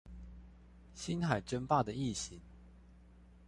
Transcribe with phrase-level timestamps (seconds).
[0.95, 2.41] 星海爭霸的異型